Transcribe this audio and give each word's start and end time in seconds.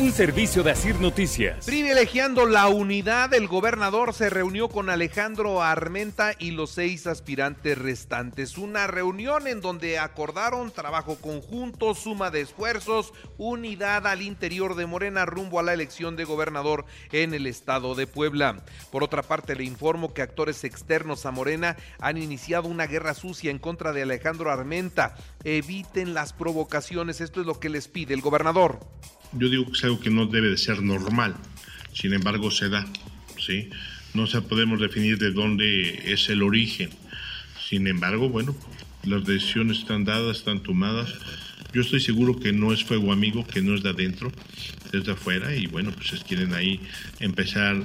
Un 0.00 0.12
servicio 0.12 0.62
de 0.62 0.70
Asir 0.70 0.98
Noticias. 0.98 1.66
Privilegiando 1.66 2.46
la 2.46 2.68
unidad, 2.68 3.34
el 3.34 3.48
gobernador 3.48 4.14
se 4.14 4.30
reunió 4.30 4.70
con 4.70 4.88
Alejandro 4.88 5.62
Armenta 5.62 6.32
y 6.38 6.52
los 6.52 6.70
seis 6.70 7.06
aspirantes 7.06 7.76
restantes. 7.76 8.56
Una 8.56 8.86
reunión 8.86 9.46
en 9.46 9.60
donde 9.60 9.98
acordaron 9.98 10.70
trabajo 10.70 11.16
conjunto, 11.16 11.94
suma 11.94 12.30
de 12.30 12.40
esfuerzos, 12.40 13.12
unidad 13.36 14.06
al 14.06 14.22
interior 14.22 14.74
de 14.74 14.86
Morena 14.86 15.26
rumbo 15.26 15.60
a 15.60 15.62
la 15.62 15.74
elección 15.74 16.16
de 16.16 16.24
gobernador 16.24 16.86
en 17.12 17.34
el 17.34 17.46
estado 17.46 17.94
de 17.94 18.06
Puebla. 18.06 18.64
Por 18.90 19.04
otra 19.04 19.22
parte, 19.22 19.54
le 19.54 19.64
informo 19.64 20.14
que 20.14 20.22
actores 20.22 20.64
externos 20.64 21.26
a 21.26 21.30
Morena 21.30 21.76
han 21.98 22.16
iniciado 22.16 22.68
una 22.68 22.86
guerra 22.86 23.12
sucia 23.12 23.50
en 23.50 23.58
contra 23.58 23.92
de 23.92 24.00
Alejandro 24.00 24.50
Armenta. 24.50 25.14
Eviten 25.44 26.14
las 26.14 26.32
provocaciones, 26.32 27.20
esto 27.20 27.42
es 27.42 27.46
lo 27.46 27.60
que 27.60 27.68
les 27.68 27.86
pide 27.86 28.14
el 28.14 28.22
gobernador 28.22 28.80
yo 29.32 29.48
digo 29.48 29.66
que 29.66 29.72
es 29.72 29.84
algo 29.84 30.00
que 30.00 30.10
no 30.10 30.26
debe 30.26 30.48
de 30.48 30.56
ser 30.56 30.82
normal, 30.82 31.36
sin 31.92 32.12
embargo 32.12 32.50
se 32.50 32.68
da, 32.68 32.86
¿sí? 33.38 33.68
No 34.14 34.26
se 34.26 34.42
podemos 34.42 34.80
definir 34.80 35.18
de 35.18 35.30
dónde 35.30 36.12
es 36.12 36.28
el 36.28 36.42
origen. 36.42 36.90
Sin 37.68 37.86
embargo, 37.86 38.28
bueno, 38.28 38.56
las 39.04 39.24
decisiones 39.24 39.78
están 39.78 40.04
dadas, 40.04 40.38
están 40.38 40.60
tomadas. 40.60 41.14
Yo 41.72 41.82
estoy 41.82 42.00
seguro 42.00 42.38
que 42.40 42.52
no 42.52 42.72
es 42.72 42.82
fuego 42.82 43.12
amigo, 43.12 43.46
que 43.46 43.62
no 43.62 43.74
es 43.76 43.82
de 43.84 43.90
adentro, 43.90 44.32
es 44.92 45.04
de 45.04 45.12
afuera 45.12 45.54
y 45.54 45.66
bueno, 45.66 45.92
pues 45.92 46.24
quieren 46.24 46.52
ahí 46.54 46.80
empezar 47.20 47.80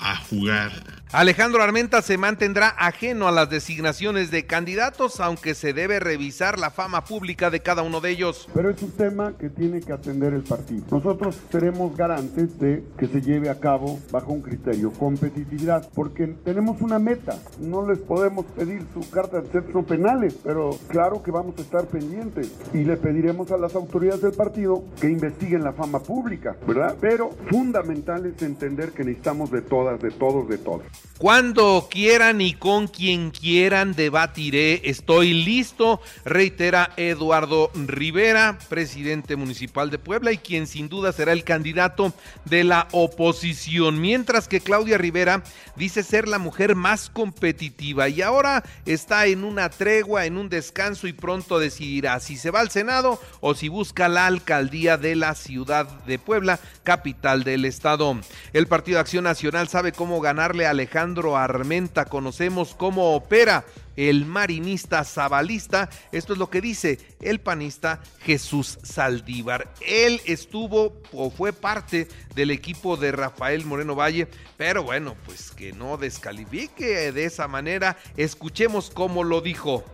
a 0.00 0.16
jugar 0.16 0.99
Alejandro 1.12 1.60
Armenta 1.60 2.02
se 2.02 2.16
mantendrá 2.18 2.68
ajeno 2.68 3.26
a 3.26 3.32
las 3.32 3.50
designaciones 3.50 4.30
de 4.30 4.46
candidatos, 4.46 5.18
aunque 5.18 5.56
se 5.56 5.72
debe 5.72 5.98
revisar 5.98 6.56
la 6.56 6.70
fama 6.70 7.02
pública 7.02 7.50
de 7.50 7.58
cada 7.58 7.82
uno 7.82 8.00
de 8.00 8.10
ellos. 8.10 8.48
Pero 8.54 8.70
es 8.70 8.80
un 8.80 8.92
tema 8.92 9.32
que 9.36 9.50
tiene 9.50 9.80
que 9.80 9.92
atender 9.92 10.34
el 10.34 10.44
partido. 10.44 10.84
Nosotros 10.88 11.36
seremos 11.50 11.96
garantes 11.96 12.56
de 12.60 12.84
que 12.96 13.08
se 13.08 13.20
lleve 13.22 13.48
a 13.50 13.58
cabo 13.58 13.98
bajo 14.12 14.32
un 14.32 14.40
criterio 14.40 14.92
competitividad, 14.92 15.88
porque 15.96 16.28
tenemos 16.44 16.80
una 16.80 17.00
meta. 17.00 17.36
No 17.58 17.84
les 17.84 17.98
podemos 17.98 18.46
pedir 18.46 18.86
su 18.94 19.10
carta 19.10 19.40
de 19.40 19.50
centro 19.50 19.84
penales, 19.84 20.36
pero 20.44 20.78
claro 20.86 21.24
que 21.24 21.32
vamos 21.32 21.58
a 21.58 21.62
estar 21.62 21.86
pendientes 21.86 22.52
y 22.72 22.84
le 22.84 22.96
pediremos 22.96 23.50
a 23.50 23.56
las 23.56 23.74
autoridades 23.74 24.22
del 24.22 24.34
partido 24.34 24.84
que 25.00 25.08
investiguen 25.08 25.64
la 25.64 25.72
fama 25.72 25.98
pública, 25.98 26.56
¿verdad? 26.68 26.94
Pero 27.00 27.30
fundamental 27.50 28.26
es 28.26 28.40
entender 28.42 28.92
que 28.92 29.02
necesitamos 29.02 29.50
de 29.50 29.62
todas, 29.62 30.00
de 30.00 30.12
todos, 30.12 30.48
de 30.48 30.58
todos. 30.58 30.99
Cuando 31.20 31.86
quieran 31.90 32.40
y 32.40 32.54
con 32.54 32.88
quien 32.88 33.30
quieran 33.30 33.92
debatiré, 33.92 34.80
estoy 34.84 35.34
listo, 35.34 36.00
reitera 36.24 36.94
Eduardo 36.96 37.70
Rivera, 37.74 38.58
presidente 38.70 39.36
municipal 39.36 39.90
de 39.90 39.98
Puebla 39.98 40.32
y 40.32 40.38
quien 40.38 40.66
sin 40.66 40.88
duda 40.88 41.12
será 41.12 41.32
el 41.32 41.44
candidato 41.44 42.14
de 42.46 42.64
la 42.64 42.88
oposición, 42.92 44.00
mientras 44.00 44.48
que 44.48 44.62
Claudia 44.62 44.96
Rivera 44.96 45.42
dice 45.76 46.02
ser 46.04 46.26
la 46.26 46.38
mujer 46.38 46.74
más 46.74 47.10
competitiva 47.10 48.08
y 48.08 48.22
ahora 48.22 48.64
está 48.86 49.26
en 49.26 49.44
una 49.44 49.68
tregua, 49.68 50.24
en 50.24 50.38
un 50.38 50.48
descanso 50.48 51.06
y 51.06 51.12
pronto 51.12 51.58
decidirá 51.58 52.18
si 52.20 52.38
se 52.38 52.50
va 52.50 52.60
al 52.60 52.70
Senado 52.70 53.20
o 53.40 53.54
si 53.54 53.68
busca 53.68 54.08
la 54.08 54.24
alcaldía 54.24 54.96
de 54.96 55.16
la 55.16 55.34
ciudad 55.34 55.86
de 56.06 56.18
Puebla, 56.18 56.60
capital 56.82 57.44
del 57.44 57.66
estado. 57.66 58.18
El 58.54 58.68
Partido 58.68 59.00
Acción 59.00 59.24
Nacional 59.24 59.68
sabe 59.68 59.92
cómo 59.92 60.22
ganarle 60.22 60.64
a 60.64 60.70
Alejandro 60.70 60.89
Armenta. 60.92 62.04
Conocemos 62.06 62.74
cómo 62.74 63.14
opera 63.14 63.64
el 63.96 64.24
marinista 64.26 65.04
zabalista. 65.04 65.88
Esto 66.12 66.32
es 66.32 66.38
lo 66.38 66.50
que 66.50 66.60
dice 66.60 66.98
el 67.20 67.40
panista 67.40 68.00
Jesús 68.20 68.78
Saldívar. 68.82 69.72
Él 69.86 70.20
estuvo 70.24 70.94
o 71.12 71.30
fue 71.30 71.52
parte 71.52 72.08
del 72.34 72.50
equipo 72.50 72.96
de 72.96 73.12
Rafael 73.12 73.64
Moreno 73.66 73.94
Valle, 73.94 74.28
pero 74.56 74.82
bueno, 74.82 75.14
pues 75.26 75.50
que 75.50 75.72
no 75.72 75.96
descalifique 75.96 77.12
de 77.12 77.24
esa 77.24 77.48
manera. 77.48 77.96
Escuchemos 78.16 78.90
cómo 78.90 79.24
lo 79.24 79.40
dijo. 79.40 79.84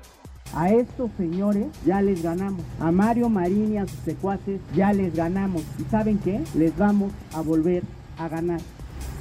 A 0.55 0.71
estos 0.71 1.11
señores 1.17 1.67
ya 1.85 2.01
les 2.01 2.23
ganamos. 2.23 2.63
A 2.81 2.91
Mario 2.91 3.29
Marín 3.29 3.75
y 3.75 3.79
a 3.79 3.87
sus 3.87 3.99
secuaces 4.05 4.61
ya 4.75 4.93
les 4.93 5.15
ganamos. 5.15 5.63
¿Y 5.79 5.91
saben 5.91 6.19
qué? 6.19 6.41
Les 6.55 6.77
vamos 6.77 7.13
a 7.33 7.41
volver 7.41 7.83
a 8.19 8.29
ganar. 8.29 8.61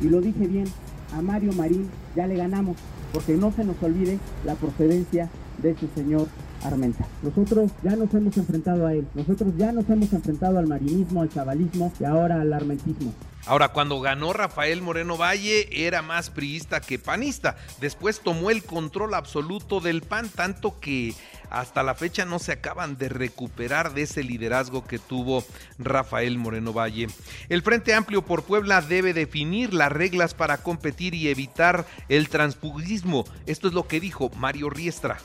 Y 0.01 0.05
lo 0.05 0.21
dije 0.21 0.47
bien, 0.47 0.65
a 1.13 1.21
Mario 1.21 1.53
Marín 1.53 1.89
ya 2.15 2.27
le 2.27 2.35
ganamos, 2.35 2.77
porque 3.13 3.33
no 3.33 3.51
se 3.51 3.63
nos 3.63 3.81
olvide 3.81 4.19
la 4.45 4.55
procedencia 4.55 5.29
de 5.57 5.71
ese 5.71 5.87
señor 5.95 6.27
Armenta. 6.63 7.05
Nosotros 7.21 7.71
ya 7.83 7.95
nos 7.95 8.13
hemos 8.13 8.35
enfrentado 8.37 8.87
a 8.87 8.93
él, 8.93 9.07
nosotros 9.13 9.53
ya 9.57 9.71
nos 9.71 9.89
hemos 9.89 10.11
enfrentado 10.13 10.57
al 10.57 10.67
marinismo, 10.67 11.21
al 11.21 11.29
chavalismo 11.29 11.93
y 11.99 12.05
ahora 12.05 12.41
al 12.41 12.51
armentismo. 12.53 13.13
Ahora, 13.47 13.69
cuando 13.69 14.01
ganó 14.01 14.33
Rafael 14.33 14.81
Moreno 14.81 15.17
Valle, 15.17 15.69
era 15.71 16.01
más 16.01 16.31
priista 16.31 16.81
que 16.81 16.97
panista. 16.97 17.55
Después 17.79 18.21
tomó 18.21 18.49
el 18.49 18.63
control 18.63 19.13
absoluto 19.13 19.81
del 19.81 20.01
PAN, 20.01 20.29
tanto 20.29 20.79
que 20.79 21.13
hasta 21.49 21.83
la 21.83 21.95
fecha 21.95 22.25
no 22.25 22.39
se 22.39 22.53
acaban 22.53 22.97
de 22.97 23.09
recuperar 23.09 23.93
de 23.93 24.03
ese 24.03 24.23
liderazgo 24.23 24.85
que 24.85 24.99
tuvo 24.99 25.43
Rafael 25.77 26.37
Moreno 26.37 26.73
Valle. 26.73 27.07
El 27.49 27.61
Frente 27.61 27.93
Amplio 27.93 28.23
por 28.23 28.43
Puebla 28.43 28.81
debe 28.81 29.13
definir 29.13 29.73
las 29.73 29.91
reglas 29.91 30.33
para 30.33 30.57
competir 30.57 31.13
y 31.13 31.29
evitar 31.29 31.85
el 32.09 32.29
transfugismo. 32.29 33.25
Esto 33.45 33.67
es 33.67 33.73
lo 33.73 33.87
que 33.87 33.99
dijo 33.99 34.29
Mario 34.37 34.69
Riestra 34.69 35.17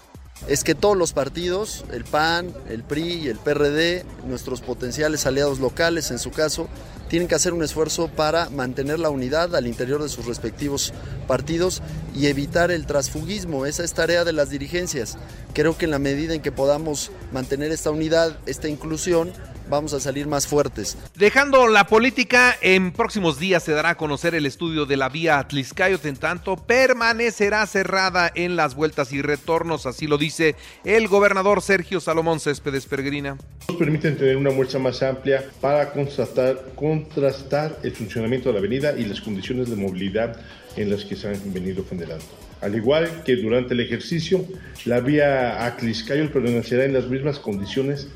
es 0.49 0.65
que 0.65 0.75
todos 0.75 0.97
los 0.97 1.13
partidos, 1.13 1.85
el 1.93 2.05
PAN, 2.05 2.53
el 2.69 2.83
PRI 2.83 3.15
y 3.15 3.29
el 3.29 3.39
PRD, 3.39 4.05
nuestros 4.27 4.61
potenciales 4.61 5.27
aliados 5.27 5.61
locales 5.61 6.11
en 6.11 6.19
su 6.19 6.31
caso, 6.31 6.69
tienen 7.09 7.27
que 7.27 7.35
hacer 7.35 7.53
un 7.53 7.63
esfuerzo 7.65 8.09
para 8.09 8.51
mantener 8.51 9.01
la 9.01 9.11
unidad 9.11 9.57
al 9.57 9.67
interior 9.67 10.01
de 10.01 10.09
sus 10.09 10.27
respectivos 10.27 10.93
partidos 11.27 11.83
y 12.15 12.27
evitar 12.27 12.71
el 12.71 12.87
transfugismo. 12.87 13.67
Esa 13.67 13.83
es 13.83 13.93
tarea 13.95 14.25
de 14.25 14.33
las 14.33 14.49
dirigencias. 14.49 15.19
Creo 15.53 15.77
que 15.77 15.87
en 15.87 15.91
la 15.91 15.99
medida 15.99 16.35
en 16.35 16.41
que 16.41 16.53
podamos 16.53 17.11
mantener 17.33 17.73
esta 17.73 17.91
unidad, 17.91 18.39
esta 18.47 18.69
inclusión, 18.69 19.33
vamos 19.71 19.95
a 19.95 20.01
salir 20.01 20.27
más 20.27 20.47
fuertes. 20.47 20.99
Dejando 21.15 21.69
la 21.69 21.87
política, 21.87 22.57
en 22.61 22.93
próximos 22.93 23.39
días 23.39 23.63
se 23.63 23.73
dará 23.73 23.91
a 23.91 23.97
conocer 23.97 24.35
el 24.35 24.45
estudio 24.45 24.85
de 24.85 24.97
la 24.97 25.09
vía 25.09 25.39
Atliscayot, 25.39 26.05
en 26.05 26.17
tanto 26.17 26.57
permanecerá 26.57 27.65
cerrada 27.67 28.31
en 28.35 28.57
las 28.57 28.75
vueltas 28.75 29.13
y 29.13 29.23
retornos, 29.23 29.87
así 29.87 30.07
lo 30.07 30.19
dice 30.19 30.57
el 30.85 31.09
gobernador 31.09 31.63
Sergio 31.63 32.01
Salomón 32.01 32.41
Céspedes 32.41 32.87
Peregrina. 32.87 33.39
Nos 33.69 33.79
permiten 33.79 34.17
tener 34.19 34.37
una 34.37 34.51
muestra 34.51 34.81
más 34.81 35.03
amplia 35.03 35.45
para 35.61 35.93
contrastar, 35.93 36.73
contrastar 36.75 37.79
el 37.83 37.93
funcionamiento 37.93 38.49
de 38.49 38.55
la 38.55 38.59
avenida 38.59 38.99
y 38.99 39.05
las 39.05 39.21
condiciones 39.21 39.71
de 39.71 39.77
movilidad 39.77 40.37
en 40.77 40.91
las 40.91 41.05
que 41.05 41.17
se 41.17 41.29
han 41.29 41.53
venido 41.53 41.85
generando. 41.89 42.25
Al 42.61 42.75
igual 42.75 43.23
que 43.25 43.37
durante 43.37 43.73
el 43.73 43.81
ejercicio, 43.81 44.45
la 44.85 45.01
vía 45.01 45.65
Atliscayot 45.65 46.31
permanecerá 46.31 46.85
en 46.85 46.93
las 46.93 47.07
mismas 47.07 47.39
condiciones 47.39 48.09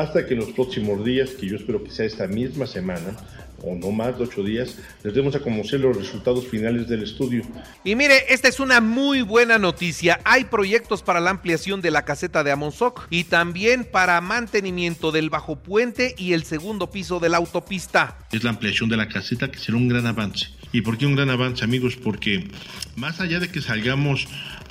hasta 0.00 0.26
que 0.26 0.34
en 0.34 0.40
los 0.40 0.50
próximos 0.50 1.04
días, 1.04 1.30
que 1.30 1.46
yo 1.46 1.56
espero 1.56 1.82
que 1.82 1.90
sea 1.90 2.06
esta 2.06 2.26
misma 2.26 2.66
semana, 2.66 3.16
o 3.62 3.74
no 3.74 3.90
más 3.90 4.18
de 4.18 4.24
ocho 4.24 4.42
días, 4.42 4.76
les 5.02 5.14
demos 5.14 5.34
a 5.34 5.40
conocer 5.40 5.80
los 5.80 5.96
resultados 5.96 6.46
finales 6.46 6.88
del 6.88 7.02
estudio. 7.02 7.42
Y 7.84 7.94
mire, 7.94 8.32
esta 8.32 8.48
es 8.48 8.60
una 8.60 8.80
muy 8.80 9.22
buena 9.22 9.58
noticia. 9.58 10.20
Hay 10.24 10.44
proyectos 10.44 11.02
para 11.02 11.20
la 11.20 11.30
ampliación 11.30 11.80
de 11.80 11.90
la 11.90 12.04
caseta 12.04 12.44
de 12.44 12.52
Amonzoc 12.52 13.06
y 13.10 13.24
también 13.24 13.84
para 13.84 14.20
mantenimiento 14.20 15.12
del 15.12 15.30
bajo 15.30 15.56
puente 15.56 16.14
y 16.18 16.32
el 16.32 16.44
segundo 16.44 16.90
piso 16.90 17.20
de 17.20 17.28
la 17.28 17.38
autopista. 17.38 18.18
Es 18.32 18.44
la 18.44 18.50
ampliación 18.50 18.88
de 18.88 18.96
la 18.96 19.08
caseta 19.08 19.50
que 19.50 19.58
será 19.58 19.76
un 19.76 19.88
gran 19.88 20.06
avance. 20.06 20.48
¿Y 20.72 20.82
por 20.82 20.98
qué 20.98 21.06
un 21.06 21.16
gran 21.16 21.30
avance, 21.30 21.64
amigos? 21.64 21.96
Porque 21.96 22.48
más 22.96 23.20
allá 23.20 23.40
de 23.40 23.48
que 23.48 23.62
salgamos 23.62 24.26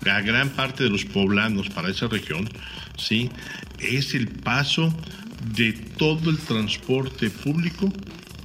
a 0.06 0.22
gran 0.22 0.50
parte 0.50 0.84
de 0.84 0.90
los 0.90 1.06
poblanos 1.06 1.70
para 1.70 1.90
esa 1.90 2.08
región, 2.08 2.49
¿sí? 2.97 3.29
es 3.79 4.14
el 4.14 4.28
paso 4.28 4.93
de 5.55 5.73
todo 5.73 6.29
el 6.29 6.38
transporte 6.38 7.29
público 7.29 7.91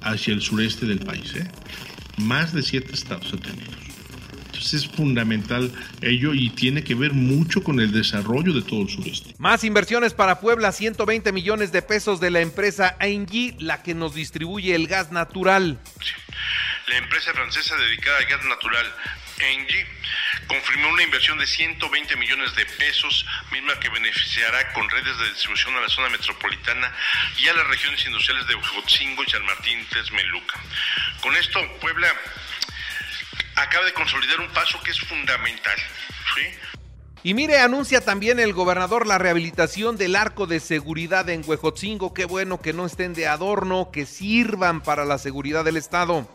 hacia 0.02 0.34
el 0.34 0.42
sureste 0.42 0.86
del 0.86 1.00
país. 1.00 1.34
¿eh? 1.34 1.50
Más 2.18 2.52
de 2.52 2.62
siete 2.62 2.92
estados 2.92 3.32
atendidos. 3.32 3.74
Entonces 4.46 4.74
es 4.74 4.88
fundamental 4.88 5.72
ello 6.02 6.34
y 6.34 6.50
tiene 6.50 6.84
que 6.84 6.94
ver 6.94 7.12
mucho 7.12 7.62
con 7.62 7.80
el 7.80 7.92
desarrollo 7.92 8.52
de 8.52 8.62
todo 8.62 8.82
el 8.82 8.88
sureste. 8.88 9.34
Más 9.38 9.64
inversiones 9.64 10.12
para 10.12 10.40
Puebla, 10.40 10.72
120 10.72 11.32
millones 11.32 11.72
de 11.72 11.82
pesos 11.82 12.20
de 12.20 12.30
la 12.30 12.40
empresa 12.40 12.96
Engie, 13.00 13.56
la 13.58 13.82
que 13.82 13.94
nos 13.94 14.14
distribuye 14.14 14.74
el 14.74 14.86
gas 14.86 15.12
natural. 15.12 15.78
La 16.88 16.96
empresa 16.98 17.32
francesa 17.32 17.76
dedicada 17.76 18.18
al 18.18 18.26
gas 18.26 18.44
natural 18.44 18.86
Engie 19.42 19.86
confirmó 20.46 20.88
una 20.88 21.02
inversión 21.02 21.38
de 21.38 21.46
120 21.46 22.16
millones 22.16 22.54
de 22.54 22.66
pesos, 22.66 23.24
misma 23.52 23.78
que 23.78 23.88
beneficiará 23.88 24.72
con 24.72 24.88
redes 24.88 25.18
de 25.18 25.28
distribución 25.30 25.76
a 25.76 25.80
la 25.80 25.88
zona 25.88 26.08
metropolitana 26.08 26.92
y 27.38 27.48
a 27.48 27.54
las 27.54 27.66
regiones 27.68 28.04
industriales 28.04 28.46
de 28.46 28.54
Huejotzingo 28.54 29.22
y 29.22 29.30
San 29.30 29.44
Martín 29.44 29.86
Texmeluca. 29.86 30.58
Con 31.20 31.36
esto, 31.36 31.60
Puebla 31.80 32.12
acaba 33.56 33.84
de 33.84 33.92
consolidar 33.92 34.40
un 34.40 34.48
paso 34.50 34.80
que 34.82 34.90
es 34.90 35.00
fundamental. 35.00 35.78
Y 37.22 37.34
mire, 37.34 37.58
anuncia 37.58 38.00
también 38.00 38.40
el 38.40 38.54
gobernador 38.54 39.06
la 39.06 39.18
rehabilitación 39.18 39.98
del 39.98 40.16
arco 40.16 40.46
de 40.46 40.58
seguridad 40.58 41.28
en 41.28 41.42
Huejotzingo. 41.46 42.14
Qué 42.14 42.24
bueno 42.24 42.62
que 42.62 42.72
no 42.72 42.86
estén 42.86 43.12
de 43.12 43.28
adorno, 43.28 43.90
que 43.92 44.06
sirvan 44.06 44.80
para 44.80 45.04
la 45.04 45.18
seguridad 45.18 45.64
del 45.64 45.76
Estado. 45.76 46.26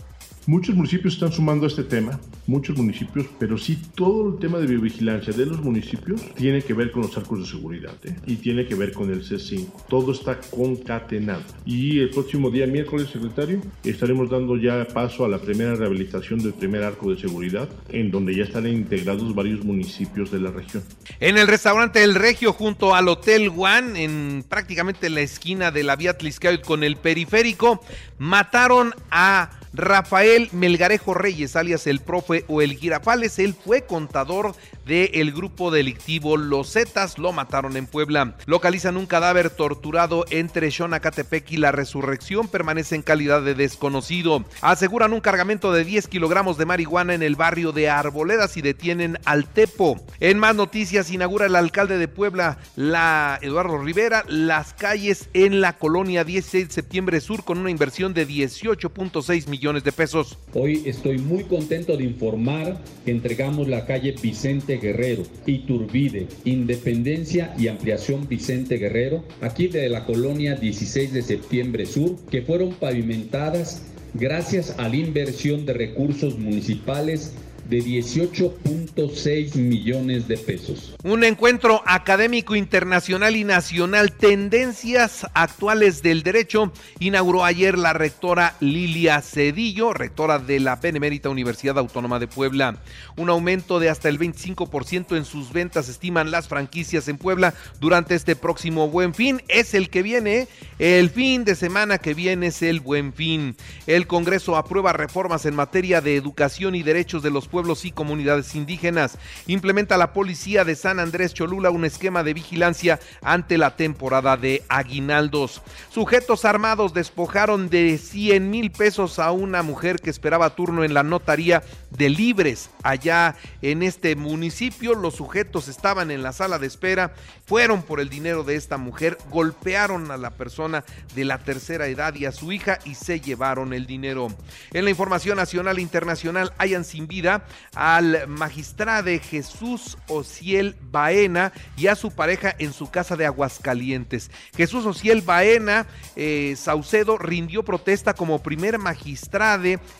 Muchos 0.47 0.75
municipios 0.75 1.15
están 1.15 1.31
sumando 1.31 1.65
a 1.65 1.69
este 1.69 1.83
tema, 1.83 2.19
muchos 2.45 2.77
municipios, 2.77 3.25
pero 3.39 3.57
sí 3.57 3.81
todo 3.95 4.29
el 4.29 4.39
tema 4.39 4.59
de 4.59 4.67
biovigilancia 4.67 5.33
de 5.33 5.43
los 5.47 5.59
municipios 5.59 6.21
tiene 6.35 6.61
que 6.61 6.75
ver 6.75 6.91
con 6.91 7.01
los 7.01 7.17
arcos 7.17 7.39
de 7.39 7.45
seguridad 7.47 7.95
¿eh? 8.03 8.15
y 8.27 8.35
tiene 8.35 8.67
que 8.67 8.75
ver 8.75 8.93
con 8.93 9.11
el 9.11 9.27
C5. 9.27 9.87
Todo 9.89 10.11
está 10.11 10.39
concatenado. 10.51 11.41
Y 11.65 11.97
el 11.97 12.11
próximo 12.11 12.51
día, 12.51 12.67
miércoles, 12.67 13.09
secretario, 13.09 13.59
estaremos 13.83 14.29
dando 14.29 14.55
ya 14.55 14.87
paso 14.87 15.25
a 15.25 15.29
la 15.29 15.39
primera 15.39 15.73
rehabilitación 15.73 16.37
del 16.37 16.53
primer 16.53 16.83
arco 16.83 17.09
de 17.09 17.19
seguridad, 17.19 17.67
en 17.89 18.11
donde 18.11 18.35
ya 18.35 18.43
están 18.43 18.67
integrados 18.67 19.33
varios 19.33 19.65
municipios 19.65 20.29
de 20.29 20.41
la 20.41 20.51
región. 20.51 20.83
En 21.19 21.39
el 21.39 21.47
restaurante 21.47 22.03
El 22.03 22.13
Regio, 22.13 22.53
junto 22.53 22.93
al 22.93 23.07
Hotel 23.07 23.51
One, 23.55 24.03
en 24.03 24.45
prácticamente 24.47 25.09
la 25.09 25.21
esquina 25.21 25.71
de 25.71 25.83
la 25.83 25.95
vía 25.95 26.15
Tliscayot 26.15 26.63
con 26.63 26.83
el 26.83 26.97
periférico, 26.97 27.81
mataron 28.19 28.93
a 29.09 29.49
Rafael 29.75 30.47
Melgarejo 30.53 31.13
Reyes, 31.13 31.57
alias 31.57 31.85
el 31.85 31.99
profe 31.99 32.45
o 32.47 32.61
el 32.61 32.77
Girafales, 32.77 33.39
él 33.39 33.53
fue 33.53 33.81
contador 33.81 34.55
del 34.85 35.33
grupo 35.33 35.69
delictivo 35.69 36.37
Los 36.37 36.73
Zetas, 36.73 37.17
lo 37.17 37.33
mataron 37.33 37.75
en 37.75 37.85
Puebla. 37.85 38.35
Localizan 38.45 38.95
un 38.95 39.05
cadáver 39.05 39.49
torturado 39.49 40.25
entre 40.29 40.71
Xonacatepec 40.71 41.51
y 41.51 41.57
la 41.57 41.73
Resurrección, 41.73 42.47
permanece 42.47 42.95
en 42.95 43.01
calidad 43.01 43.41
de 43.41 43.53
desconocido. 43.53 44.45
Aseguran 44.61 45.11
un 45.11 45.21
cargamento 45.21 45.73
de 45.73 45.83
10 45.83 46.07
kilogramos 46.07 46.57
de 46.57 46.65
marihuana 46.65 47.13
en 47.13 47.23
el 47.23 47.35
barrio 47.35 47.71
de 47.73 47.89
Arboledas 47.89 48.55
y 48.55 48.61
detienen 48.61 49.17
al 49.25 49.45
Tepo. 49.47 50.05
En 50.19 50.39
más 50.39 50.55
noticias, 50.55 51.11
inaugura 51.11 51.47
el 51.47 51.55
alcalde 51.55 51.97
de 51.97 52.07
Puebla, 52.07 52.59
la 52.75 53.39
Eduardo 53.41 53.79
Rivera, 53.79 54.23
las 54.27 54.73
calles 54.73 55.29
en 55.33 55.59
la 55.59 55.73
colonia 55.73 56.23
16 56.23 56.67
de 56.67 56.73
septiembre 56.73 57.19
sur 57.19 57.43
con 57.43 57.57
una 57.57 57.71
inversión 57.71 58.13
de 58.13 58.27
18.6 58.27 59.47
millones 59.47 59.64
de 59.65 59.91
pesos. 59.91 60.37
Hoy 60.53 60.83
estoy 60.85 61.17
muy 61.17 61.45
contento 61.45 61.97
de 61.97 62.03
informar 62.03 62.79
que 63.03 63.09
entregamos 63.09 63.67
la 63.67 63.87
calle 63.87 64.13
Vicente 64.21 64.77
Guerrero, 64.77 65.23
Iturbide, 65.47 66.27
Independencia 66.43 67.51
y 67.57 67.67
Ampliación 67.67 68.27
Vicente 68.27 68.77
Guerrero, 68.77 69.23
aquí 69.41 69.67
de 69.67 69.89
la 69.89 70.05
colonia 70.05 70.53
16 70.53 71.13
de 71.13 71.23
septiembre 71.23 71.87
sur, 71.87 72.15
que 72.29 72.43
fueron 72.43 72.75
pavimentadas 72.75 73.81
gracias 74.13 74.75
a 74.77 74.87
la 74.87 74.97
inversión 74.97 75.65
de 75.65 75.73
recursos 75.73 76.37
municipales 76.37 77.33
de 77.69 77.79
18.6 77.79 79.55
millones 79.55 80.27
de 80.27 80.37
pesos. 80.37 80.95
Un 81.03 81.23
encuentro 81.23 81.81
académico 81.85 82.55
internacional 82.55 83.35
y 83.35 83.43
nacional, 83.43 84.11
tendencias 84.13 85.25
actuales 85.33 86.03
del 86.03 86.23
derecho, 86.23 86.71
inauguró 86.99 87.43
ayer 87.43 87.77
la 87.77 87.93
rectora 87.93 88.55
Lilia 88.59 89.21
Cedillo, 89.21 89.93
rectora 89.93 90.37
de 90.39 90.59
la 90.59 90.75
Benemérita 90.75 91.29
Universidad 91.29 91.79
Autónoma 91.79 92.19
de 92.19 92.27
Puebla. 92.27 92.77
Un 93.17 93.29
aumento 93.29 93.79
de 93.79 93.89
hasta 93.89 94.09
el 94.09 94.19
25% 94.19 95.17
en 95.17 95.25
sus 95.25 95.51
ventas, 95.51 95.89
estiman 95.89 96.31
las 96.31 96.47
franquicias 96.47 97.07
en 97.07 97.17
Puebla 97.17 97.53
durante 97.79 98.13
este 98.15 98.35
próximo 98.35 98.89
buen 98.89 99.13
fin. 99.13 99.41
Es 99.47 99.73
el 99.73 99.89
que 99.89 100.03
viene, 100.03 100.47
el 100.77 101.09
fin 101.09 101.43
de 101.45 101.55
semana 101.55 101.97
que 101.97 102.13
viene 102.13 102.47
es 102.47 102.61
el 102.61 102.79
buen 102.79 103.13
fin. 103.13 103.55
El 103.87 104.05
Congreso 104.05 104.55
aprueba 104.55 104.93
reformas 104.93 105.45
en 105.45 105.55
materia 105.55 106.01
de 106.01 106.15
educación 106.15 106.75
y 106.75 106.83
derechos 106.83 107.23
de 107.23 107.31
los 107.31 107.47
pueblos 107.47 107.54
y 107.85 107.91
comunidades 107.91 108.53
indígenas. 108.53 109.17
Implementa 109.47 109.95
la 109.97 110.11
policía 110.11 110.65
de 110.65 110.75
San 110.75 110.99
Andrés 110.99 111.33
Cholula 111.33 111.69
un 111.69 111.85
esquema 111.85 112.21
de 112.21 112.33
vigilancia 112.33 112.99
ante 113.21 113.57
la 113.57 113.77
temporada 113.77 114.35
de 114.35 114.63
aguinaldos. 114.67 115.61
Sujetos 115.89 116.43
armados 116.43 116.93
despojaron 116.93 117.69
de 117.69 117.97
100 117.97 118.49
mil 118.49 118.71
pesos 118.71 119.19
a 119.19 119.31
una 119.31 119.63
mujer 119.63 120.01
que 120.01 120.09
esperaba 120.09 120.49
turno 120.49 120.83
en 120.83 120.93
la 120.93 121.03
notaría 121.03 121.63
de 121.97 122.09
Libres 122.09 122.69
allá 122.83 123.35
en 123.61 123.83
este 123.83 124.15
municipio. 124.15 124.95
Los 124.95 125.15
sujetos 125.15 125.67
estaban 125.67 126.11
en 126.11 126.23
la 126.23 126.33
sala 126.33 126.59
de 126.59 126.67
espera, 126.67 127.13
fueron 127.45 127.83
por 127.83 127.99
el 127.99 128.09
dinero 128.09 128.43
de 128.43 128.55
esta 128.55 128.77
mujer, 128.77 129.17
golpearon 129.29 130.11
a 130.11 130.17
la 130.17 130.31
persona 130.31 130.83
de 131.15 131.25
la 131.25 131.39
tercera 131.39 131.87
edad 131.87 132.15
y 132.15 132.25
a 132.25 132.31
su 132.31 132.51
hija 132.51 132.79
y 132.85 132.95
se 132.95 133.19
llevaron 133.19 133.73
el 133.73 133.85
dinero. 133.85 134.27
En 134.73 134.83
la 134.83 134.89
información 134.89 135.37
nacional 135.37 135.77
e 135.77 135.81
internacional 135.81 136.53
hayan 136.57 136.83
sin 136.83 137.07
vida 137.07 137.45
al 137.75 138.27
magistrado 138.27 138.95
Jesús 139.21 139.97
Ociel 140.07 140.75
Baena 140.91 141.51
y 141.77 141.87
a 141.87 141.95
su 141.95 142.11
pareja 142.11 142.55
en 142.57 142.71
su 142.73 142.89
casa 142.89 143.15
de 143.15 143.25
Aguascalientes. 143.25 144.31
Jesús 144.55 144.85
Ociel 144.85 145.21
Baena 145.21 145.85
eh, 146.15 146.55
Saucedo 146.57 147.17
rindió 147.17 147.63
protesta 147.63 148.13
como 148.13 148.41
primer 148.41 148.77
magistrado 148.77 149.35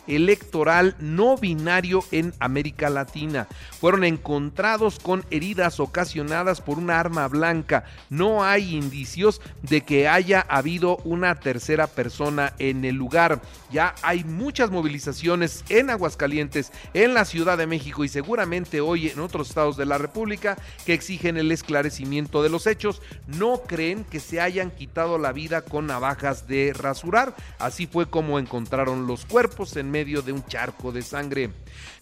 electoral 0.06 0.96
no 0.98 1.36
binario 1.36 1.85
en 2.10 2.34
América 2.40 2.90
Latina. 2.90 3.46
Fueron 3.80 4.04
encontrados 4.04 4.98
con 4.98 5.24
heridas 5.30 5.78
ocasionadas 5.80 6.60
por 6.60 6.78
una 6.78 6.98
arma 6.98 7.28
blanca. 7.28 7.84
No 8.10 8.44
hay 8.44 8.74
indicios 8.74 9.40
de 9.62 9.82
que 9.82 10.08
haya 10.08 10.40
habido 10.40 10.96
una 11.04 11.36
tercera 11.36 11.86
persona 11.86 12.54
en 12.58 12.84
el 12.84 12.96
lugar. 12.96 13.40
Ya 13.70 13.94
hay 14.02 14.24
muchas 14.24 14.70
movilizaciones 14.70 15.64
en 15.68 15.90
Aguascalientes, 15.90 16.72
en 16.94 17.14
la 17.14 17.24
Ciudad 17.24 17.58
de 17.58 17.66
México 17.66 18.04
y 18.04 18.08
seguramente 18.08 18.80
hoy 18.80 19.08
en 19.08 19.20
otros 19.20 19.48
estados 19.48 19.76
de 19.76 19.86
la 19.86 19.98
República 19.98 20.56
que 20.84 20.94
exigen 20.94 21.36
el 21.36 21.52
esclarecimiento 21.52 22.42
de 22.42 22.50
los 22.50 22.66
hechos. 22.66 23.00
No 23.26 23.62
creen 23.66 24.04
que 24.04 24.20
se 24.20 24.40
hayan 24.40 24.70
quitado 24.70 25.18
la 25.18 25.32
vida 25.32 25.62
con 25.62 25.86
navajas 25.86 26.48
de 26.48 26.72
rasurar. 26.76 27.34
Así 27.58 27.86
fue 27.86 28.06
como 28.06 28.38
encontraron 28.38 29.06
los 29.06 29.24
cuerpos 29.24 29.76
en 29.76 29.90
medio 29.90 30.22
de 30.22 30.32
un 30.32 30.44
charco 30.46 30.92
de 30.92 31.02
sangre. 31.02 31.50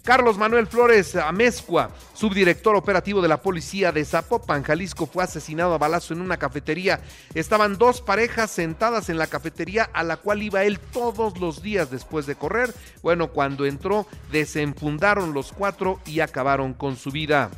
Carlos 0.02 0.36
Manuel 0.36 0.66
Flores 0.66 1.16
Amezcua, 1.16 1.90
subdirector 2.12 2.76
operativo 2.76 3.22
de 3.22 3.28
la 3.28 3.40
policía 3.40 3.90
de 3.90 4.04
Zapopan, 4.04 4.62
Jalisco, 4.62 5.06
fue 5.06 5.24
asesinado 5.24 5.74
a 5.74 5.78
balazo 5.78 6.12
en 6.12 6.20
una 6.20 6.36
cafetería. 6.36 7.00
Estaban 7.34 7.78
dos 7.78 8.02
parejas 8.02 8.50
sentadas 8.50 9.08
en 9.08 9.18
la 9.18 9.26
cafetería 9.26 9.88
a 9.92 10.02
la 10.02 10.18
cual 10.18 10.42
iba 10.42 10.64
él 10.64 10.78
todos 10.78 11.38
los 11.38 11.62
días 11.62 11.90
después 11.90 12.26
de 12.26 12.36
correr. 12.36 12.74
Bueno, 13.02 13.28
cuando 13.28 13.64
entró, 13.66 14.06
desenfundaron 14.30 15.32
los 15.32 15.52
cuatro 15.52 16.00
y 16.04 16.20
acabaron 16.20 16.74
con 16.74 16.96
su 16.96 17.10
vida. 17.10 17.50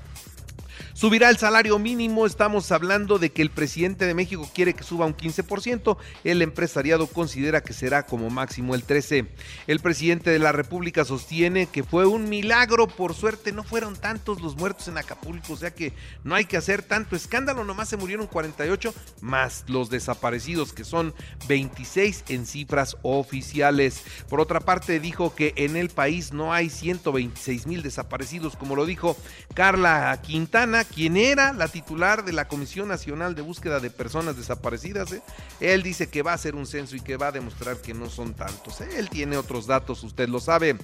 Subirá 0.97 1.29
el 1.29 1.37
salario 1.37 1.79
mínimo, 1.79 2.25
estamos 2.25 2.73
hablando 2.73 3.19
de 3.19 3.31
que 3.31 3.43
el 3.43 3.51
presidente 3.51 4.07
de 4.07 4.15
México 4.15 4.49
quiere 4.55 4.73
que 4.73 4.83
suba 4.83 5.05
un 5.05 5.15
15%, 5.15 5.99
el 6.25 6.41
empresariado 6.41 7.07
considera 7.07 7.63
que 7.63 7.75
será 7.75 8.07
como 8.07 8.31
máximo 8.31 8.75
el 8.75 8.87
13%. 8.87 9.29
El 9.67 9.81
presidente 9.81 10.31
de 10.31 10.39
la 10.39 10.53
República 10.53 11.05
sostiene 11.05 11.67
que 11.67 11.85
fue 11.85 12.07
un 12.07 12.31
milagro, 12.31 12.87
por 12.87 13.13
suerte 13.13 13.53
no 13.53 13.63
fueron 13.63 13.95
tantos 13.95 14.41
los 14.41 14.57
muertos 14.57 14.89
en 14.89 14.97
Acapulco, 14.97 15.53
o 15.53 15.57
sea 15.59 15.75
que 15.75 15.93
no 16.25 16.35
hay 16.35 16.47
que 16.47 16.57
hacer 16.57 16.81
tanto 16.83 17.15
escándalo, 17.15 17.63
nomás 17.63 17.91
se 17.91 17.99
murieron 17.99 18.27
48, 18.27 18.95
más 19.21 19.65
los 19.69 19.91
desaparecidos 19.91 20.73
que 20.73 20.85
son 20.85 21.13
26 21.47 22.25
en 22.29 22.47
cifras 22.47 22.97
oficiales. 23.03 24.03
Por 24.31 24.41
otra 24.41 24.61
parte, 24.61 24.99
dijo 24.99 25.35
que 25.35 25.53
en 25.57 25.77
el 25.77 25.91
país 25.91 26.33
no 26.33 26.55
hay 26.55 26.71
126 26.71 27.67
mil 27.67 27.83
desaparecidos, 27.83 28.57
como 28.57 28.77
lo 28.77 28.87
dijo 28.87 29.15
Carla 29.53 30.19
Quintana, 30.23 30.86
quien 30.95 31.17
era 31.17 31.53
la 31.53 31.69
titular 31.69 32.25
de 32.25 32.33
la 32.33 32.49
Comisión 32.49 32.89
Nacional 32.89 33.35
de 33.35 33.43
Búsqueda 33.43 33.81
de 33.81 33.91
Personas 33.91 34.37
Desaparecidas. 34.37 35.13
¿eh? 35.13 35.23
Él 35.61 35.83
dice 35.83 36.09
que 36.09 36.23
va 36.23 36.33
a 36.33 36.35
hacer 36.35 36.55
un 36.55 36.67
censo 36.67 36.97
y 36.97 37.01
que 37.01 37.17
va 37.17 37.29
a 37.29 37.33
demostrar 37.33 37.77
que 37.79 37.95
no 37.95 38.09
son 38.09 38.35
tantos. 38.35 38.81
¿eh? 38.81 38.89
Él 38.97 39.11
tiene 39.11 39.37
otros 39.37 39.67
datos, 39.67 40.03
usted 40.03 40.29
lo 40.29 40.41
sabe. 40.41 40.77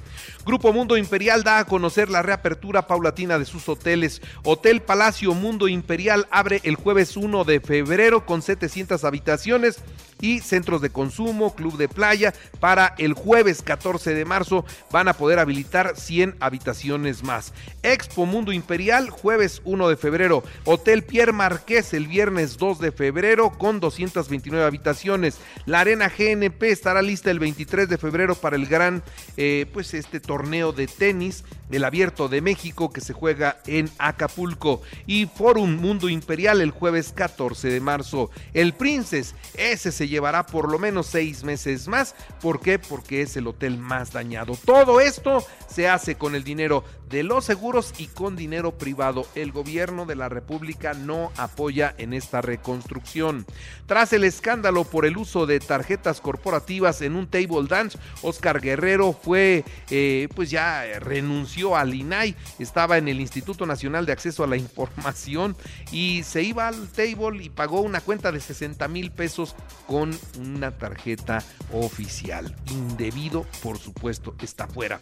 Grupo 0.44 0.72
Mundo 0.72 0.96
Imperial 0.96 1.42
da 1.42 1.58
a 1.58 1.64
conocer 1.64 2.10
la 2.10 2.22
reapertura 2.22 2.86
paulatina 2.86 3.38
de 3.38 3.44
sus 3.44 3.68
hoteles. 3.68 4.20
Hotel 4.44 4.82
Palacio 4.82 5.34
Mundo 5.34 5.68
Imperial 5.68 6.26
abre 6.30 6.60
el 6.64 6.76
jueves 6.76 7.16
1 7.16 7.44
de 7.44 7.60
febrero 7.60 8.26
con 8.26 8.42
700 8.42 9.04
habitaciones 9.04 9.78
y 10.22 10.40
centros 10.40 10.80
de 10.80 10.88
consumo, 10.88 11.54
club 11.54 11.76
de 11.76 11.88
playa. 11.88 12.32
Para 12.60 12.94
el 12.96 13.12
jueves 13.12 13.60
14 13.60 14.14
de 14.14 14.24
marzo 14.24 14.64
van 14.90 15.08
a 15.08 15.12
poder 15.12 15.38
habilitar 15.38 15.96
100 15.96 16.36
habitaciones 16.40 17.22
más. 17.22 17.52
Expo 17.82 18.24
Mundo 18.24 18.52
Imperial, 18.52 19.10
jueves 19.10 19.60
1 19.64 19.88
de 19.90 19.96
febrero. 19.96 20.42
Hotel 20.64 21.02
Pierre 21.02 21.32
Marqués 21.32 21.92
el 21.92 22.06
viernes 22.06 22.56
2 22.56 22.78
de 22.78 22.92
febrero 22.92 23.50
con 23.50 23.80
229 23.80 24.64
habitaciones. 24.64 25.38
La 25.66 25.80
Arena 25.80 26.08
GNP 26.08 26.70
estará 26.70 27.02
lista 27.02 27.30
el 27.30 27.40
23 27.40 27.88
de 27.88 27.98
febrero 27.98 28.36
para 28.36 28.56
el 28.56 28.66
gran, 28.66 29.02
eh, 29.36 29.66
pues 29.72 29.92
este 29.94 30.20
torneo 30.20 30.72
de 30.72 30.86
tenis, 30.86 31.44
el 31.70 31.84
Abierto 31.84 32.28
de 32.28 32.40
México 32.40 32.92
que 32.92 33.00
se 33.00 33.12
juega 33.12 33.58
en 33.66 33.90
Acapulco. 33.98 34.82
Y 35.06 35.26
Forum 35.26 35.80
Mundo 35.80 36.08
Imperial 36.08 36.60
el 36.60 36.70
jueves 36.70 37.12
14 37.12 37.68
de 37.68 37.80
marzo. 37.80 38.30
El 38.54 38.72
Princes, 38.74 39.34
ese 39.54 39.90
se 39.90 40.08
llevará 40.12 40.46
por 40.46 40.70
lo 40.70 40.78
menos 40.78 41.06
seis 41.06 41.42
meses 41.42 41.88
más. 41.88 42.14
¿Por 42.40 42.60
qué? 42.60 42.78
Porque 42.78 43.22
es 43.22 43.36
el 43.36 43.48
hotel 43.48 43.78
más 43.78 44.12
dañado. 44.12 44.56
Todo 44.64 45.00
esto 45.00 45.44
se 45.66 45.88
hace 45.88 46.16
con 46.16 46.34
el 46.34 46.44
dinero 46.44 46.84
de 47.12 47.22
los 47.22 47.44
seguros 47.44 47.92
y 47.98 48.06
con 48.06 48.36
dinero 48.36 48.78
privado. 48.78 49.26
El 49.34 49.52
gobierno 49.52 50.06
de 50.06 50.16
la 50.16 50.30
República 50.30 50.94
no 50.94 51.30
apoya 51.36 51.94
en 51.98 52.14
esta 52.14 52.40
reconstrucción. 52.40 53.44
Tras 53.86 54.12
el 54.14 54.24
escándalo 54.24 54.84
por 54.84 55.04
el 55.04 55.18
uso 55.18 55.44
de 55.44 55.60
tarjetas 55.60 56.20
corporativas 56.20 57.02
en 57.02 57.16
un 57.16 57.26
table 57.26 57.66
dance, 57.68 57.98
Oscar 58.22 58.60
Guerrero 58.60 59.12
fue, 59.12 59.64
eh, 59.90 60.28
pues 60.34 60.50
ya 60.50 60.84
renunció 61.00 61.76
al 61.76 61.94
INAI, 61.94 62.34
estaba 62.58 62.96
en 62.96 63.08
el 63.08 63.20
Instituto 63.20 63.66
Nacional 63.66 64.06
de 64.06 64.12
Acceso 64.12 64.44
a 64.44 64.46
la 64.46 64.56
Información 64.56 65.54
y 65.90 66.22
se 66.22 66.42
iba 66.42 66.68
al 66.68 66.88
table 66.88 67.44
y 67.44 67.50
pagó 67.50 67.80
una 67.80 68.00
cuenta 68.00 68.32
de 68.32 68.40
60 68.40 68.88
mil 68.88 69.10
pesos 69.10 69.54
con 69.86 70.01
una 70.38 70.72
tarjeta 70.72 71.42
oficial. 71.72 72.54
Indebido, 72.70 73.46
por 73.62 73.78
supuesto, 73.78 74.34
está 74.40 74.66
fuera. 74.66 74.98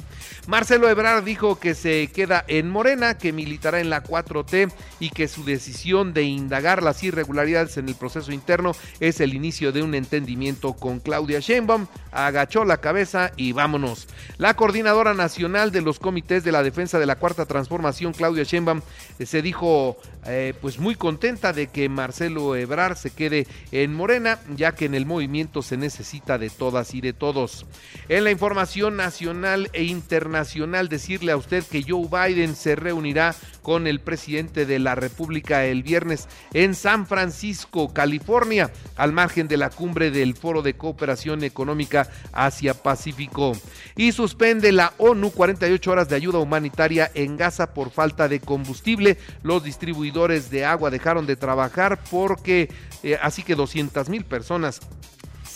Marcelo 0.46 0.88
Ebrard 0.88 1.24
dijo 1.24 1.58
que 1.58 1.74
se 1.74 2.08
queda 2.08 2.44
en 2.48 2.68
Morena, 2.68 3.18
que 3.18 3.32
militará 3.32 3.80
en 3.80 3.90
la 3.90 4.02
4T 4.02 4.72
y 5.00 5.10
que 5.10 5.28
su 5.28 5.44
decisión 5.44 6.12
de 6.12 6.22
indagar 6.22 6.82
las 6.82 7.02
irregularidades 7.02 7.76
en 7.76 7.88
el 7.88 7.94
proceso 7.94 8.32
interno 8.32 8.72
es 9.00 9.20
el 9.20 9.34
inicio 9.34 9.72
de 9.72 9.82
un 9.82 9.94
entendimiento 9.94 10.74
con 10.74 11.00
Claudia 11.00 11.40
Sheinbaum. 11.40 11.86
Agachó 12.12 12.64
la 12.64 12.78
cabeza 12.78 13.32
y 13.36 13.52
vámonos. 13.52 14.08
La 14.38 14.54
coordinadora 14.54 15.14
nacional 15.14 15.72
de 15.72 15.80
los 15.82 15.98
comités 15.98 16.44
de 16.44 16.52
la 16.52 16.62
defensa 16.62 16.98
de 16.98 17.06
la 17.06 17.16
cuarta 17.16 17.46
transformación, 17.46 18.12
Claudia 18.12 18.44
Sheinbaum, 18.44 18.82
se 19.24 19.42
dijo 19.42 19.96
eh, 20.26 20.54
pues 20.60 20.78
muy 20.78 20.94
contenta 20.94 21.52
de 21.52 21.68
que 21.68 21.88
Marcelo 21.88 22.54
Ebrard 22.56 22.96
se 22.96 23.10
quede 23.10 23.46
en 23.72 23.94
Morena, 23.94 24.38
ya 24.54 24.74
que 24.74 24.88
en 24.90 24.96
el 24.96 25.06
movimiento 25.06 25.62
se 25.62 25.76
necesita 25.76 26.36
de 26.36 26.50
todas 26.50 26.94
y 26.94 27.00
de 27.00 27.12
todos. 27.12 27.64
En 28.08 28.24
la 28.24 28.32
información 28.32 28.96
nacional 28.96 29.70
e 29.72 29.84
internacional, 29.84 30.88
decirle 30.88 31.30
a 31.30 31.36
usted 31.36 31.62
que 31.64 31.84
Joe 31.86 32.08
Biden 32.08 32.56
se 32.56 32.74
reunirá 32.74 33.36
con 33.62 33.86
el 33.86 34.00
presidente 34.00 34.66
de 34.66 34.78
la 34.78 34.94
República 34.94 35.64
el 35.64 35.82
viernes 35.82 36.28
en 36.52 36.74
San 36.74 37.06
Francisco, 37.06 37.92
California, 37.92 38.70
al 38.96 39.12
margen 39.12 39.48
de 39.48 39.56
la 39.56 39.70
cumbre 39.70 40.10
del 40.10 40.34
Foro 40.34 40.62
de 40.62 40.74
Cooperación 40.74 41.44
Económica 41.44 42.08
Asia-Pacífico. 42.32 43.52
Y 43.96 44.12
suspende 44.12 44.72
la 44.72 44.94
ONU 44.98 45.30
48 45.30 45.90
horas 45.90 46.08
de 46.08 46.16
ayuda 46.16 46.38
humanitaria 46.38 47.10
en 47.14 47.36
Gaza 47.36 47.74
por 47.74 47.90
falta 47.90 48.28
de 48.28 48.40
combustible. 48.40 49.18
Los 49.42 49.64
distribuidores 49.64 50.50
de 50.50 50.64
agua 50.64 50.90
dejaron 50.90 51.26
de 51.26 51.36
trabajar 51.36 51.98
porque, 52.10 52.70
eh, 53.02 53.18
así 53.22 53.42
que 53.42 53.54
200 53.54 54.08
mil 54.08 54.24
personas 54.24 54.80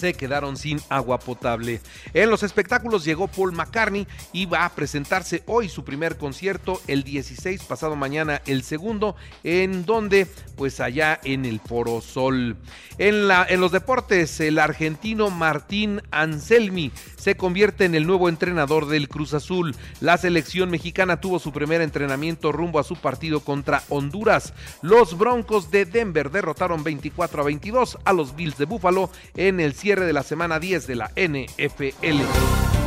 se 0.04 0.12
quedaron 0.12 0.58
sin 0.58 0.82
agua 0.90 1.18
potable. 1.18 1.80
En 2.12 2.28
los 2.28 2.42
espectáculos 2.42 3.06
llegó 3.06 3.26
Paul 3.26 3.52
McCartney 3.52 4.06
y 4.34 4.44
va 4.44 4.66
a 4.66 4.74
presentarse 4.74 5.42
hoy 5.46 5.70
su 5.70 5.82
primer 5.82 6.18
concierto, 6.18 6.78
el 6.88 7.04
16, 7.04 7.64
pasado 7.64 7.96
mañana 7.96 8.42
el 8.44 8.64
segundo, 8.64 9.16
en 9.44 9.86
donde, 9.86 10.26
pues 10.56 10.80
allá 10.80 11.18
en 11.24 11.46
el 11.46 11.58
Foro 11.58 12.02
Sol. 12.02 12.58
En, 12.98 13.28
la, 13.28 13.46
en 13.48 13.62
los 13.62 13.72
deportes, 13.72 14.40
el 14.40 14.58
argentino 14.58 15.30
Martín 15.30 16.02
Anselmi 16.10 16.92
se 17.16 17.38
convierte 17.38 17.86
en 17.86 17.94
el 17.94 18.06
nuevo 18.06 18.28
entrenador 18.28 18.86
del 18.86 19.08
Cruz 19.08 19.32
Azul. 19.32 19.74
La 20.02 20.18
selección 20.18 20.70
mexicana 20.70 21.22
tuvo 21.22 21.38
su 21.38 21.50
primer 21.50 21.80
entrenamiento 21.80 22.52
rumbo 22.52 22.78
a 22.78 22.84
su 22.84 22.96
partido 22.96 23.40
contra 23.40 23.82
Honduras. 23.88 24.52
Los 24.82 25.16
Broncos 25.16 25.70
de 25.70 25.86
Denver 25.86 26.30
derrotaron 26.30 26.84
24 26.84 27.40
a 27.40 27.44
22 27.46 27.98
a 28.04 28.12
los 28.12 28.36
Bills 28.36 28.58
de 28.58 28.66
Buffalo 28.66 29.10
en 29.34 29.60
el 29.60 29.72
de 30.00 30.12
la 30.12 30.22
semana 30.22 30.58
10 30.58 30.86
de 30.86 30.96
la 30.96 31.10
NFL. 31.16 32.22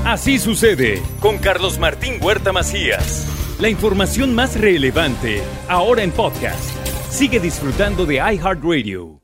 Así 0.06 0.40
sucede 0.40 1.02
con 1.20 1.38
Carlos 1.38 1.80
Martín 1.80 2.16
Huerta 2.22 2.52
Macías. 2.52 3.28
La 3.60 3.70
información 3.70 4.36
más 4.36 4.60
relevante 4.60 5.42
ahora 5.68 6.04
en 6.04 6.12
podcast. 6.12 6.76
Sigue 7.10 7.40
disfrutando 7.40 8.06
de 8.06 8.16
iHeartRadio. 8.16 9.17